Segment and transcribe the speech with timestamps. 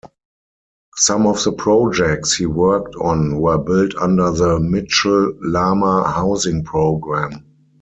[0.95, 7.45] Some of the projects he worked on were built under the Mitchell-Lama Housing Program.